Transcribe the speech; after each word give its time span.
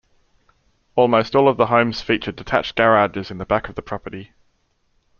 Almost 0.95 1.35
all 1.35 1.47
of 1.47 1.57
the 1.57 1.67
homes 1.67 2.01
feature 2.01 2.31
detached 2.31 2.75
garages 2.75 3.29
in 3.29 3.37
the 3.37 3.45
back 3.45 3.69
of 3.69 3.75
the 3.75 3.83
property. 3.83 4.31